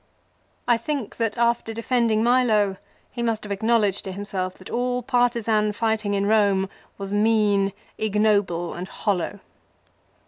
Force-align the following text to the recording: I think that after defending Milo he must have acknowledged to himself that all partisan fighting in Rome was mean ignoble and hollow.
I 0.67 0.77
think 0.77 1.17
that 1.17 1.37
after 1.37 1.75
defending 1.75 2.23
Milo 2.23 2.77
he 3.11 3.21
must 3.21 3.43
have 3.43 3.51
acknowledged 3.51 4.03
to 4.05 4.11
himself 4.11 4.55
that 4.55 4.71
all 4.71 5.03
partisan 5.03 5.73
fighting 5.73 6.15
in 6.15 6.25
Rome 6.25 6.69
was 6.97 7.11
mean 7.13 7.71
ignoble 7.99 8.73
and 8.73 8.87
hollow. 8.87 9.41